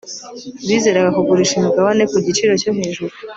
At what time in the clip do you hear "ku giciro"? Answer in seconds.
2.11-2.51